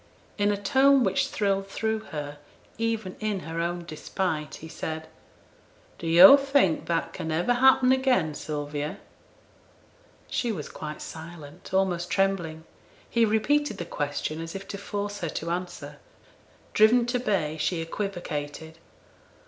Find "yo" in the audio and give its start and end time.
6.07-6.37